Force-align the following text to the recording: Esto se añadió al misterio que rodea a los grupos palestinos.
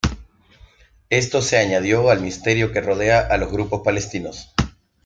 Esto 1.11 1.43
se 1.43 1.57
añadió 1.59 2.09
al 2.09 2.21
misterio 2.21 2.71
que 2.71 2.81
rodea 2.81 3.19
a 3.19 3.37
los 3.37 3.51
grupos 3.51 3.81
palestinos. 3.83 4.51